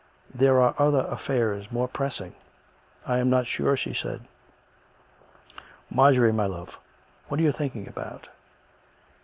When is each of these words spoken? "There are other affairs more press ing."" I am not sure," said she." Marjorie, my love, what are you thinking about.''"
"There 0.41 0.59
are 0.59 0.73
other 0.79 1.05
affairs 1.05 1.71
more 1.71 1.87
press 1.87 2.19
ing."" 2.19 2.33
I 3.05 3.19
am 3.19 3.29
not 3.29 3.45
sure," 3.45 3.77
said 3.77 3.95
she." 3.95 4.17
Marjorie, 5.91 6.31
my 6.33 6.47
love, 6.47 6.79
what 7.27 7.39
are 7.39 7.43
you 7.43 7.51
thinking 7.51 7.87
about.''" 7.87 8.27